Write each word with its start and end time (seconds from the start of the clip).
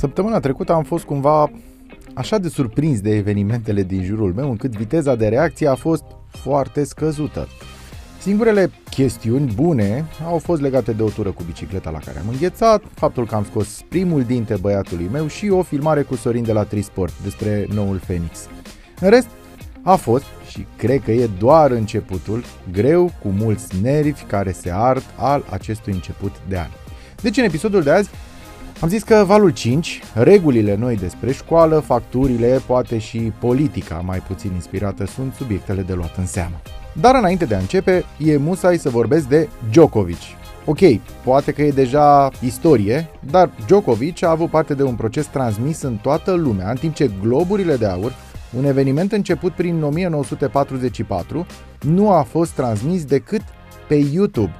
Săptămâna 0.00 0.40
trecută 0.40 0.72
am 0.72 0.82
fost 0.82 1.04
cumva 1.04 1.50
așa 2.14 2.38
de 2.38 2.48
surprins 2.48 3.00
de 3.00 3.16
evenimentele 3.16 3.82
din 3.82 4.04
jurul 4.04 4.32
meu 4.32 4.50
încât 4.50 4.76
viteza 4.76 5.14
de 5.14 5.28
reacție 5.28 5.68
a 5.68 5.74
fost 5.74 6.04
foarte 6.28 6.84
scăzută. 6.84 7.48
Singurele 8.20 8.70
chestiuni 8.90 9.52
bune 9.54 10.04
au 10.26 10.38
fost 10.38 10.60
legate 10.60 10.92
de 10.92 11.02
o 11.02 11.08
tură 11.08 11.30
cu 11.30 11.42
bicicleta 11.46 11.90
la 11.90 11.98
care 11.98 12.18
am 12.18 12.28
înghețat, 12.28 12.82
faptul 12.94 13.26
că 13.26 13.34
am 13.34 13.44
scos 13.44 13.84
primul 13.88 14.22
dinte 14.22 14.56
băiatului 14.60 15.08
meu 15.12 15.26
și 15.26 15.48
o 15.48 15.62
filmare 15.62 16.02
cu 16.02 16.14
Sorin 16.14 16.44
de 16.44 16.52
la 16.52 16.64
Trisport 16.64 17.22
despre 17.22 17.66
noul 17.74 17.96
Phoenix. 17.96 18.48
În 19.00 19.10
rest, 19.10 19.28
a 19.82 19.94
fost, 19.94 20.24
și 20.48 20.66
cred 20.76 21.02
că 21.02 21.10
e 21.10 21.28
doar 21.38 21.70
începutul, 21.70 22.44
greu 22.72 23.10
cu 23.22 23.28
mulți 23.28 23.80
nervi 23.82 24.22
care 24.22 24.52
se 24.52 24.70
ard 24.72 25.04
al 25.16 25.44
acestui 25.50 25.92
început 25.92 26.32
de 26.48 26.58
an. 26.58 26.68
Deci 27.22 27.36
în 27.36 27.44
episodul 27.44 27.82
de 27.82 27.90
azi 27.90 28.10
am 28.80 28.88
zis 28.88 29.02
că 29.02 29.24
valul 29.26 29.50
5, 29.50 30.00
regulile 30.14 30.74
noi 30.74 30.96
despre 30.96 31.32
școală, 31.32 31.78
facturile, 31.78 32.60
poate 32.66 32.98
și 32.98 33.18
politica 33.18 34.02
mai 34.06 34.18
puțin 34.18 34.50
inspirată 34.54 35.06
sunt 35.06 35.34
subiectele 35.34 35.82
de 35.82 35.92
luat 35.92 36.16
în 36.16 36.26
seamă. 36.26 36.60
Dar 37.00 37.14
înainte 37.14 37.44
de 37.44 37.54
a 37.54 37.58
începe, 37.58 38.04
e 38.18 38.36
musai 38.36 38.78
să 38.78 38.90
vorbesc 38.90 39.28
de 39.28 39.48
Djokovic. 39.70 40.18
Ok, 40.64 40.78
poate 41.24 41.52
că 41.52 41.62
e 41.62 41.70
deja 41.70 42.30
istorie, 42.44 43.08
dar 43.30 43.50
Djokovic 43.66 44.24
a 44.24 44.30
avut 44.30 44.50
parte 44.50 44.74
de 44.74 44.82
un 44.82 44.94
proces 44.94 45.26
transmis 45.26 45.82
în 45.82 45.96
toată 45.96 46.32
lumea, 46.32 46.70
în 46.70 46.76
timp 46.76 46.94
ce 46.94 47.10
globurile 47.22 47.76
de 47.76 47.86
aur, 47.86 48.12
un 48.56 48.64
eveniment 48.64 49.12
început 49.12 49.52
prin 49.52 49.82
1944, 49.82 51.46
nu 51.80 52.10
a 52.10 52.22
fost 52.22 52.50
transmis 52.50 53.04
decât 53.04 53.42
pe 53.88 53.94
YouTube, 53.94 54.52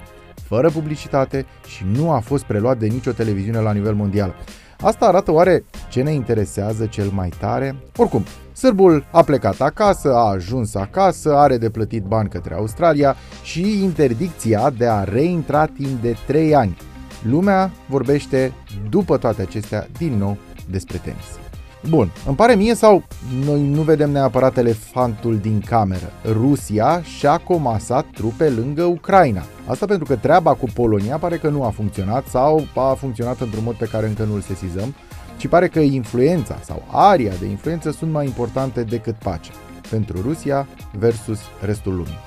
fără 0.51 0.71
publicitate 0.71 1.47
și 1.67 1.85
nu 1.95 2.11
a 2.11 2.19
fost 2.19 2.45
preluat 2.45 2.79
de 2.79 2.87
nicio 2.87 3.13
televiziune 3.13 3.59
la 3.59 3.73
nivel 3.73 3.95
mondial. 3.95 4.35
Asta 4.81 5.07
arată 5.07 5.33
oare 5.33 5.65
ce 5.89 6.03
ne 6.03 6.13
interesează 6.13 6.87
cel 6.87 7.11
mai 7.15 7.29
tare? 7.41 7.77
Oricum, 7.97 8.25
sârbul 8.53 9.05
a 9.11 9.23
plecat 9.23 9.61
acasă, 9.61 10.15
a 10.15 10.29
ajuns 10.29 10.75
acasă, 10.75 11.37
are 11.37 11.59
de 11.59 11.71
plătit 11.71 12.03
bani 12.03 12.29
către 12.29 12.55
Australia 12.55 13.17
și 13.43 13.83
interdicția 13.83 14.71
de 14.71 14.87
a 14.87 15.05
reintra 15.05 15.67
timp 15.67 16.03
de 16.03 16.17
3 16.27 16.55
ani. 16.55 16.77
Lumea 17.23 17.71
vorbește 17.87 18.53
după 18.89 19.17
toate 19.17 19.43
acestea 19.43 19.87
din 19.99 20.13
nou 20.19 20.37
despre 20.71 21.01
tenis. 21.05 21.50
Bun, 21.89 22.11
îmi 22.27 22.37
pare 22.37 22.55
mie 22.55 22.75
sau 22.75 23.03
noi 23.45 23.63
nu 23.63 23.83
vedem 23.83 24.11
neapărat 24.11 24.57
elefantul 24.57 25.39
din 25.39 25.61
cameră. 25.61 26.13
Rusia 26.25 27.03
și-a 27.03 27.37
comasat 27.37 28.07
trupe 28.15 28.49
lângă 28.49 28.85
Ucraina. 28.85 29.43
Asta 29.67 29.87
pentru 29.87 30.05
că 30.05 30.17
treaba 30.17 30.55
cu 30.55 30.67
Polonia 30.75 31.19
pare 31.19 31.37
că 31.37 31.49
nu 31.49 31.65
a 31.65 31.71
funcționat 31.71 32.27
sau 32.27 32.67
a 32.75 32.95
funcționat 32.99 33.41
într-un 33.41 33.65
mod 33.65 33.75
pe 33.75 33.87
care 33.87 34.07
încă 34.07 34.25
nu-l 34.25 34.41
sesizăm, 34.41 34.95
ci 35.37 35.47
pare 35.47 35.69
că 35.69 35.81
influența 35.81 36.59
sau 36.63 36.83
aria 36.91 37.33
de 37.41 37.47
influență 37.47 37.91
sunt 37.91 38.11
mai 38.11 38.25
importante 38.25 38.83
decât 38.83 39.15
pacea 39.15 39.53
pentru 39.91 40.21
Rusia 40.23 40.67
versus 40.99 41.39
restul 41.65 41.93
lumii. 41.93 42.19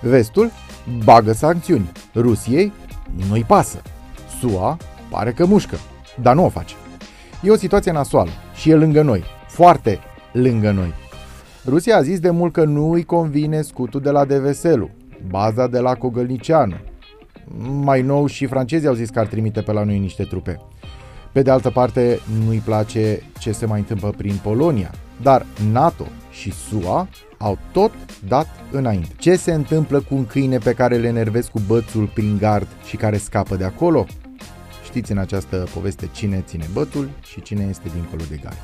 Vestul 0.00 0.50
bagă 1.04 1.32
sancțiuni. 1.32 1.92
Rusiei 2.14 2.72
nu-i 3.28 3.44
pasă. 3.44 3.82
SUA 4.40 4.76
pare 5.10 5.32
că 5.32 5.46
mușcă, 5.46 5.76
dar 6.22 6.34
nu 6.34 6.44
o 6.44 6.48
face. 6.48 6.74
E 7.42 7.50
o 7.50 7.56
situație 7.56 7.92
nasoală 7.92 8.30
și 8.56 8.70
e 8.70 8.74
lângă 8.74 9.02
noi, 9.02 9.24
foarte 9.46 9.98
lângă 10.32 10.70
noi. 10.70 10.94
Rusia 11.66 11.96
a 11.96 12.02
zis 12.02 12.20
de 12.20 12.30
mult 12.30 12.52
că 12.52 12.64
nu 12.64 12.90
îi 12.90 13.04
convine 13.04 13.62
scutul 13.62 14.00
de 14.00 14.10
la 14.10 14.24
Deveselu, 14.24 14.90
baza 15.28 15.66
de 15.66 15.78
la 15.78 15.94
Cogălnicianu. 15.94 16.74
Mai 17.82 18.02
nou 18.02 18.26
și 18.26 18.46
francezii 18.46 18.88
au 18.88 18.94
zis 18.94 19.10
că 19.10 19.18
ar 19.18 19.26
trimite 19.26 19.60
pe 19.60 19.72
la 19.72 19.84
noi 19.84 19.98
niște 19.98 20.22
trupe. 20.22 20.60
Pe 21.32 21.42
de 21.42 21.50
altă 21.50 21.70
parte, 21.70 22.18
nu-i 22.44 22.62
place 22.64 23.22
ce 23.38 23.52
se 23.52 23.66
mai 23.66 23.78
întâmplă 23.78 24.14
prin 24.16 24.34
Polonia, 24.42 24.90
dar 25.22 25.46
NATO 25.72 26.06
și 26.30 26.52
SUA 26.52 27.08
au 27.38 27.58
tot 27.72 27.92
dat 28.28 28.46
înainte. 28.70 29.08
Ce 29.18 29.36
se 29.36 29.52
întâmplă 29.52 30.00
cu 30.00 30.14
un 30.14 30.26
câine 30.26 30.58
pe 30.58 30.72
care 30.72 30.96
le 30.96 31.06
enervezi 31.06 31.50
cu 31.50 31.60
bățul 31.66 32.10
prin 32.14 32.36
gard 32.38 32.66
și 32.86 32.96
care 32.96 33.16
scapă 33.16 33.56
de 33.56 33.64
acolo? 33.64 34.06
Știți 34.96 35.12
în 35.12 35.18
această 35.18 35.66
poveste 35.74 36.08
cine 36.12 36.44
ține 36.46 36.66
bătul 36.72 37.10
și 37.22 37.42
cine 37.42 37.66
este 37.68 37.88
dincolo 37.92 38.22
de 38.28 38.38
gard. 38.42 38.56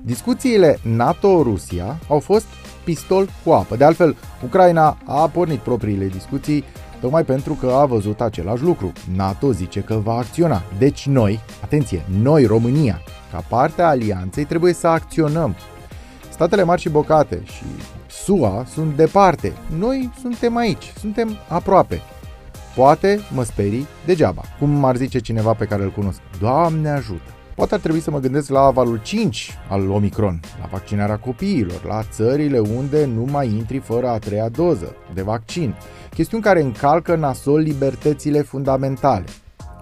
Discuțiile 0.00 0.78
NATO-Rusia 0.82 1.98
au 2.08 2.20
fost 2.20 2.46
pistol 2.84 3.28
cu 3.44 3.50
apă. 3.50 3.76
De 3.76 3.84
altfel, 3.84 4.16
Ucraina 4.44 4.98
a 5.04 5.28
pornit 5.28 5.58
propriile 5.58 6.06
discuții 6.06 6.64
tocmai 7.00 7.24
pentru 7.24 7.54
că 7.54 7.66
a 7.66 7.84
văzut 7.84 8.20
același 8.20 8.62
lucru. 8.62 8.92
NATO 9.16 9.52
zice 9.52 9.80
că 9.80 9.94
va 9.94 10.12
acționa. 10.12 10.62
Deci 10.78 11.06
noi, 11.06 11.40
atenție, 11.62 12.04
noi, 12.22 12.44
România, 12.44 13.02
ca 13.32 13.44
parte 13.48 13.82
a 13.82 13.88
alianței, 13.88 14.44
trebuie 14.44 14.72
să 14.72 14.86
acționăm. 14.86 15.56
Statele 16.30 16.62
mari 16.62 16.80
și 16.80 16.88
bocate 16.88 17.42
și 17.44 17.64
SUA 18.06 18.64
sunt 18.68 18.96
departe. 18.96 19.52
Noi 19.78 20.10
suntem 20.20 20.56
aici, 20.56 20.92
suntem 20.98 21.36
aproape. 21.48 22.00
Poate 22.76 23.20
mă 23.34 23.42
sperii 23.42 23.86
degeaba, 24.06 24.42
cum 24.58 24.84
ar 24.84 24.96
zice 24.96 25.18
cineva 25.18 25.52
pe 25.52 25.64
care 25.64 25.82
îl 25.82 25.90
cunosc. 25.90 26.20
Doamne 26.40 26.88
ajută! 26.88 27.30
Poate 27.54 27.74
ar 27.74 27.80
trebui 27.80 28.00
să 28.00 28.10
mă 28.10 28.18
gândesc 28.18 28.48
la 28.50 28.70
valul 28.70 29.00
5 29.02 29.58
al 29.68 29.90
Omicron, 29.90 30.40
la 30.60 30.68
vaccinarea 30.70 31.18
copiilor, 31.18 31.84
la 31.84 32.02
țările 32.02 32.58
unde 32.58 33.04
nu 33.04 33.24
mai 33.30 33.48
intri 33.48 33.78
fără 33.78 34.08
a 34.08 34.18
treia 34.18 34.48
doză 34.48 34.96
de 35.14 35.22
vaccin. 35.22 35.74
Chestiuni 36.14 36.42
care 36.42 36.60
încalcă 36.60 37.16
nasol 37.16 37.60
libertățile 37.60 38.42
fundamentale. 38.42 39.24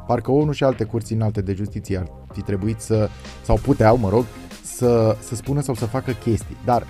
Parcă 0.06 0.30
ONU 0.30 0.52
și 0.52 0.64
alte 0.64 0.84
curți 0.84 1.12
înalte 1.12 1.40
de 1.40 1.52
justiție 1.52 1.98
ar 1.98 2.06
fi 2.32 2.40
trebuit 2.40 2.80
să, 2.80 3.08
sau 3.44 3.56
puteau, 3.56 3.96
mă 3.96 4.08
rog, 4.08 4.24
să, 4.62 5.16
să 5.20 5.34
spună 5.34 5.60
sau 5.60 5.74
să 5.74 5.86
facă 5.86 6.10
chestii. 6.10 6.56
Dar 6.64 6.86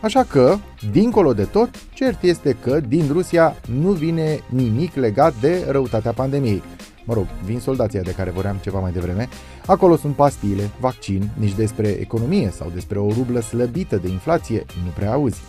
Așa 0.00 0.22
că, 0.22 0.56
dincolo 0.92 1.32
de 1.32 1.44
tot, 1.44 1.70
cert 1.94 2.22
este 2.22 2.56
că 2.62 2.80
din 2.80 3.08
Rusia 3.12 3.56
nu 3.80 3.90
vine 3.90 4.40
nimic 4.48 4.94
legat 4.94 5.34
de 5.40 5.66
răutatea 5.68 6.12
pandemiei. 6.12 6.62
Mă 7.04 7.14
rog, 7.14 7.26
vin 7.44 7.58
soldația 7.58 8.00
de 8.00 8.12
care 8.12 8.30
vorbeam 8.30 8.56
ceva 8.62 8.78
mai 8.80 8.92
devreme. 8.92 9.28
Acolo 9.66 9.96
sunt 9.96 10.14
pastile, 10.14 10.70
vaccin, 10.80 11.30
nici 11.38 11.54
despre 11.54 11.88
economie 11.88 12.50
sau 12.50 12.70
despre 12.74 12.98
o 12.98 13.08
rublă 13.08 13.40
slăbită 13.40 13.96
de 13.96 14.08
inflație 14.08 14.64
nu 14.84 14.90
prea 14.94 15.12
auzi. 15.12 15.40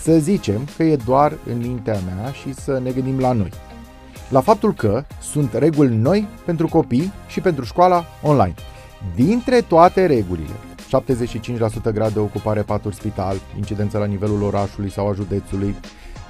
Să 0.00 0.18
zicem 0.18 0.68
că 0.76 0.82
e 0.82 0.96
doar 0.96 1.38
în 1.46 1.58
mintea 1.58 1.98
mea 2.06 2.30
și 2.30 2.54
să 2.54 2.80
ne 2.82 2.90
gândim 2.90 3.18
la 3.18 3.32
noi. 3.32 3.50
La 4.28 4.40
faptul 4.40 4.74
că 4.74 5.04
sunt 5.20 5.52
reguli 5.52 5.94
noi 5.94 6.28
pentru 6.44 6.68
copii 6.68 7.12
și 7.28 7.40
pentru 7.40 7.64
școala 7.64 8.04
online. 8.22 8.54
Dintre 9.14 9.60
toate 9.60 10.06
regulile, 10.06 10.54
75% 10.86 11.92
grad 11.92 12.12
de 12.12 12.18
ocupare 12.18 12.62
paturi 12.62 12.94
spital, 12.94 13.36
incidență 13.56 13.98
la 13.98 14.04
nivelul 14.04 14.42
orașului 14.42 14.90
sau 14.90 15.08
a 15.08 15.12
județului. 15.12 15.74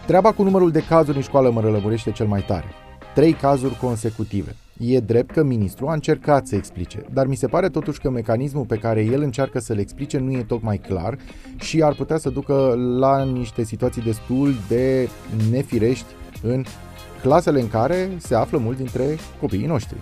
Treaba 0.06 0.32
cu 0.32 0.42
numărul 0.42 0.70
de 0.70 0.84
cazuri 0.88 1.16
în 1.16 1.22
școală 1.22 1.50
mă 1.50 1.60
rălămurește 1.60 2.10
cel 2.10 2.26
mai 2.26 2.40
tare. 2.40 2.66
Trei 3.14 3.32
cazuri 3.32 3.76
consecutive. 3.76 4.56
E 4.78 5.00
drept 5.00 5.30
că 5.30 5.42
ministrul 5.42 5.88
a 5.88 5.92
încercat 5.92 6.46
să 6.46 6.56
explice, 6.56 7.04
dar 7.12 7.26
mi 7.26 7.36
se 7.36 7.46
pare 7.46 7.68
totuși 7.68 8.00
că 8.00 8.10
mecanismul 8.10 8.64
pe 8.64 8.76
care 8.76 9.04
el 9.04 9.22
încearcă 9.22 9.58
să 9.58 9.72
le 9.72 9.80
explice 9.80 10.18
nu 10.18 10.32
e 10.32 10.42
tocmai 10.42 10.78
clar 10.78 11.18
și 11.56 11.82
ar 11.82 11.94
putea 11.94 12.18
să 12.18 12.30
ducă 12.30 12.74
la 12.98 13.24
niște 13.24 13.64
situații 13.64 14.02
destul 14.02 14.54
de 14.68 15.08
nefirești 15.50 16.06
în 16.42 16.64
clasele 17.22 17.60
în 17.60 17.68
care 17.68 18.08
se 18.16 18.34
află 18.34 18.58
mulți 18.58 18.78
dintre 18.78 19.04
copiii 19.40 19.66
noștri. 19.66 19.96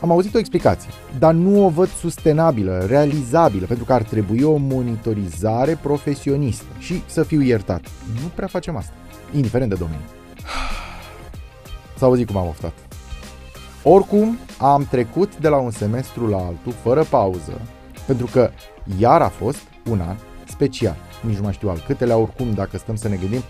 Am 0.00 0.10
auzit 0.10 0.34
o 0.34 0.38
explicație, 0.38 0.90
dar 1.18 1.34
nu 1.34 1.64
o 1.64 1.68
văd 1.68 1.88
sustenabilă, 1.88 2.84
realizabilă, 2.86 3.66
pentru 3.66 3.84
că 3.84 3.92
ar 3.92 4.02
trebui 4.02 4.42
o 4.42 4.56
monitorizare 4.56 5.78
profesionistă 5.82 6.64
și 6.78 7.02
să 7.06 7.22
fiu 7.22 7.40
iertat. 7.40 7.80
Nu 8.22 8.28
prea 8.34 8.46
facem 8.46 8.76
asta, 8.76 8.92
indiferent 9.34 9.70
de 9.70 9.76
domeniu. 9.76 10.04
S-a 11.98 12.06
auzit 12.06 12.26
cum 12.26 12.36
am 12.36 12.46
oftat. 12.46 12.72
Oricum, 13.82 14.38
am 14.58 14.86
trecut 14.90 15.36
de 15.36 15.48
la 15.48 15.56
un 15.56 15.70
semestru 15.70 16.26
la 16.26 16.36
altul, 16.36 16.72
fără 16.82 17.04
pauză, 17.04 17.60
pentru 18.06 18.26
că 18.32 18.50
iar 18.98 19.22
a 19.22 19.28
fost 19.28 19.62
un 19.90 20.00
an 20.00 20.16
special. 20.44 20.96
Nici 21.22 21.36
nu 21.36 21.42
mai 21.42 21.52
știu 21.52 21.68
al 21.68 21.82
câtelea, 21.86 22.16
oricum, 22.16 22.52
dacă 22.52 22.76
stăm 22.78 22.96
să 22.96 23.08
ne 23.08 23.16
gândim, 23.16 23.42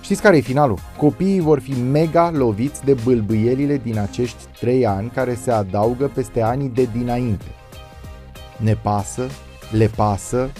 Știți 0.00 0.22
care 0.22 0.36
e 0.36 0.40
finalul? 0.40 0.78
Copiii 0.96 1.40
vor 1.40 1.60
fi 1.60 1.80
mega 1.80 2.30
loviți 2.30 2.84
de 2.84 2.94
bâlbâielile 3.04 3.76
din 3.76 3.98
acești 3.98 4.44
trei 4.60 4.86
ani 4.86 5.10
care 5.10 5.34
se 5.34 5.50
adaugă 5.50 6.10
peste 6.14 6.42
anii 6.42 6.68
de 6.68 6.88
dinainte. 6.92 7.44
Ne 8.56 8.74
pasă, 8.74 9.26
le 9.70 9.86
pasă 9.86 10.50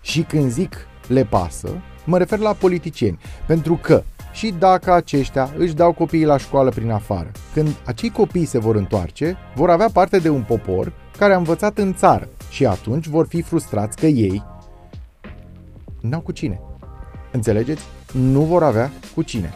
și 0.00 0.22
când 0.22 0.50
zic 0.50 0.86
le 1.08 1.24
pasă, 1.24 1.68
mă 2.04 2.18
refer 2.18 2.38
la 2.38 2.52
politicieni, 2.52 3.18
pentru 3.46 3.78
că 3.82 4.02
și 4.32 4.54
dacă 4.58 4.92
aceștia 4.92 5.50
își 5.56 5.74
dau 5.74 5.92
copiii 5.92 6.24
la 6.24 6.36
școală 6.36 6.70
prin 6.70 6.90
afară, 6.90 7.30
când 7.52 7.68
acei 7.84 8.10
copii 8.10 8.44
se 8.44 8.58
vor 8.58 8.76
întoarce, 8.76 9.36
vor 9.54 9.70
avea 9.70 9.88
parte 9.92 10.18
de 10.18 10.28
un 10.28 10.42
popor 10.42 10.92
care 11.18 11.32
a 11.32 11.36
învățat 11.36 11.78
în 11.78 11.94
țară 11.94 12.28
și 12.50 12.66
atunci 12.66 13.06
vor 13.06 13.26
fi 13.26 13.42
frustrați 13.42 13.96
că 13.96 14.06
ei 14.06 14.44
n-au 16.00 16.20
cu 16.20 16.32
cine. 16.32 16.60
Înțelegeți? 17.32 17.82
Nu 18.16 18.40
vor 18.40 18.62
avea 18.62 18.92
cu 19.14 19.22
cine. 19.22 19.54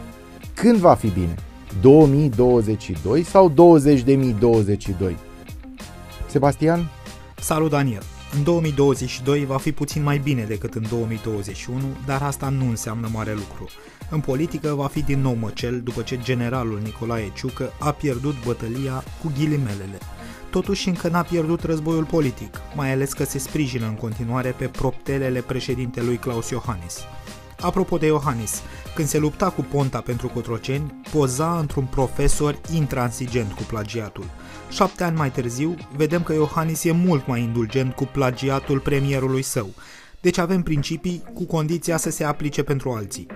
Când 0.53 0.77
va 0.77 0.93
fi 0.93 1.07
bine? 1.07 1.35
2022 1.81 3.23
sau 3.23 3.51
20.022? 3.51 5.15
Sebastian? 6.27 6.89
Salut, 7.39 7.69
Daniel! 7.69 8.03
În 8.35 8.43
2022 8.43 9.45
va 9.45 9.57
fi 9.57 9.71
puțin 9.71 10.03
mai 10.03 10.17
bine 10.17 10.43
decât 10.43 10.73
în 10.73 10.83
2021, 10.89 11.79
dar 12.05 12.21
asta 12.21 12.49
nu 12.49 12.69
înseamnă 12.69 13.09
mare 13.13 13.33
lucru. 13.33 13.67
În 14.09 14.19
politică 14.19 14.73
va 14.73 14.87
fi 14.87 15.01
din 15.03 15.21
nou 15.21 15.33
măcel 15.33 15.81
după 15.81 16.01
ce 16.01 16.19
generalul 16.23 16.79
Nicolae 16.83 17.31
Ciucă 17.35 17.73
a 17.79 17.91
pierdut 17.91 18.35
bătălia 18.45 19.03
cu 19.21 19.31
ghilimelele. 19.37 19.97
Totuși 20.49 20.87
încă 20.87 21.07
n-a 21.07 21.21
pierdut 21.21 21.63
războiul 21.63 22.05
politic, 22.05 22.61
mai 22.75 22.91
ales 22.91 23.13
că 23.13 23.23
se 23.23 23.37
sprijină 23.37 23.85
în 23.85 23.95
continuare 23.95 24.49
pe 24.57 24.65
proptelele 24.65 25.41
președintelui 25.41 26.17
Claus 26.17 26.49
Iohannis. 26.49 26.99
Apropo 27.61 27.97
de 27.97 28.05
Iohannis, 28.05 28.61
când 28.95 29.07
se 29.07 29.17
lupta 29.17 29.49
cu 29.49 29.61
Ponta 29.61 30.01
pentru 30.01 30.27
Cotroceni, 30.27 31.01
poza 31.11 31.59
într-un 31.59 31.85
profesor 31.85 32.59
intransigent 32.73 33.51
cu 33.51 33.63
plagiatul. 33.63 34.25
Șapte 34.69 35.03
ani 35.03 35.17
mai 35.17 35.31
târziu, 35.31 35.75
vedem 35.95 36.23
că 36.23 36.33
Iohannis 36.33 36.83
e 36.83 36.91
mult 36.91 37.27
mai 37.27 37.41
indulgent 37.41 37.93
cu 37.93 38.09
plagiatul 38.11 38.79
premierului 38.79 39.41
său, 39.41 39.69
deci 40.21 40.37
avem 40.37 40.61
principii 40.61 41.23
cu 41.33 41.45
condiția 41.45 41.97
să 41.97 42.09
se 42.09 42.23
aplice 42.23 42.63
pentru 42.63 42.91
alții. 42.91 43.27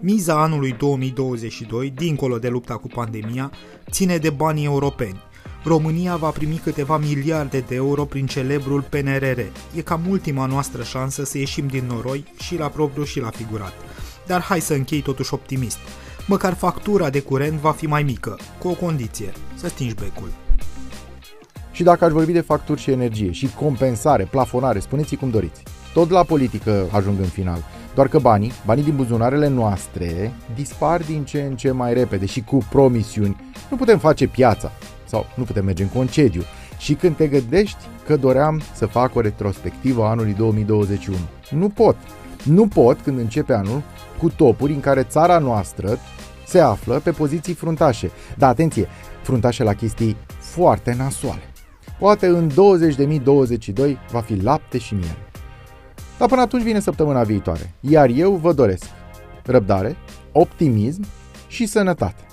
Miza 0.00 0.42
anului 0.42 0.72
2022, 0.72 1.90
dincolo 1.90 2.38
de 2.38 2.48
lupta 2.48 2.76
cu 2.76 2.86
pandemia, 2.88 3.50
ține 3.90 4.16
de 4.16 4.30
banii 4.30 4.64
europeni. 4.64 5.22
România 5.66 6.16
va 6.16 6.30
primi 6.30 6.60
câteva 6.62 6.96
miliarde 6.96 7.60
de 7.60 7.74
euro 7.74 8.04
prin 8.04 8.26
celebrul 8.26 8.82
PNRR. 8.82 9.38
E 9.74 9.80
cam 9.84 10.00
ultima 10.08 10.46
noastră 10.46 10.82
șansă 10.82 11.24
să 11.24 11.38
ieșim 11.38 11.66
din 11.66 11.84
noroi 11.86 12.24
și 12.38 12.58
la 12.58 12.68
propriu 12.68 13.04
și 13.04 13.20
la 13.20 13.30
figurat. 13.30 13.72
Dar 14.26 14.40
hai 14.40 14.60
să 14.60 14.74
închei 14.74 15.00
totuși 15.00 15.34
optimist. 15.34 15.78
Măcar 16.26 16.54
factura 16.54 17.10
de 17.10 17.20
curent 17.20 17.58
va 17.58 17.72
fi 17.72 17.86
mai 17.86 18.02
mică, 18.02 18.38
cu 18.58 18.68
o 18.68 18.72
condiție, 18.72 19.32
să 19.54 19.68
stingi 19.68 19.94
becul. 19.94 20.32
Și 21.70 21.82
dacă 21.82 22.04
aș 22.04 22.12
vorbi 22.12 22.32
de 22.32 22.40
facturi 22.40 22.80
și 22.80 22.90
energie 22.90 23.30
și 23.30 23.54
compensare, 23.54 24.24
plafonare, 24.24 24.78
spuneți 24.78 25.16
cum 25.16 25.30
doriți. 25.30 25.62
Tot 25.92 26.10
la 26.10 26.22
politică 26.22 26.86
ajung 26.90 27.18
în 27.18 27.28
final. 27.28 27.64
Doar 27.94 28.08
că 28.08 28.18
banii, 28.18 28.52
banii 28.66 28.84
din 28.84 28.96
buzunarele 28.96 29.48
noastre, 29.48 30.32
dispar 30.54 31.02
din 31.02 31.24
ce 31.24 31.40
în 31.42 31.56
ce 31.56 31.70
mai 31.70 31.94
repede 31.94 32.26
și 32.26 32.40
cu 32.40 32.66
promisiuni. 32.70 33.36
Nu 33.70 33.76
putem 33.76 33.98
face 33.98 34.26
piața 34.26 34.72
sau 35.06 35.26
nu 35.34 35.44
putem 35.44 35.64
merge 35.64 35.82
în 35.82 35.88
concediu. 35.88 36.42
Și 36.78 36.94
când 36.94 37.16
te 37.16 37.26
gândești 37.26 37.78
că 38.06 38.16
doream 38.16 38.62
să 38.74 38.86
fac 38.86 39.14
o 39.14 39.20
retrospectivă 39.20 40.04
a 40.04 40.08
anului 40.08 40.34
2021, 40.34 41.16
nu 41.50 41.68
pot. 41.68 41.96
Nu 42.42 42.68
pot 42.68 43.00
când 43.00 43.18
începe 43.18 43.52
anul 43.52 43.82
cu 44.18 44.30
topuri 44.30 44.72
în 44.72 44.80
care 44.80 45.02
țara 45.02 45.38
noastră 45.38 45.98
se 46.46 46.60
află 46.60 47.00
pe 47.04 47.10
poziții 47.10 47.54
fruntașe. 47.54 48.10
Dar 48.36 48.50
atenție, 48.50 48.88
fruntașe 49.22 49.62
la 49.62 49.74
chestii 49.74 50.16
foarte 50.38 50.94
nasoale. 50.98 51.42
Poate 51.98 52.26
în 52.26 52.50
20.022 52.50 53.96
va 54.10 54.20
fi 54.20 54.42
lapte 54.42 54.78
și 54.78 54.94
miere. 54.94 55.28
Dar 56.18 56.28
până 56.28 56.40
atunci 56.40 56.62
vine 56.62 56.80
săptămâna 56.80 57.22
viitoare, 57.22 57.74
iar 57.80 58.08
eu 58.08 58.34
vă 58.34 58.52
doresc 58.52 58.84
răbdare, 59.44 59.96
optimism 60.32 61.04
și 61.48 61.66
sănătate. 61.66 62.25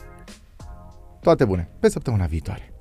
Toate 1.24 1.46
bune, 1.46 1.70
pe 1.80 1.90
săptămâna 1.90 2.26
viitoare. 2.26 2.73